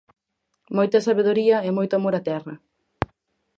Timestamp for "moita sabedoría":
0.77-1.57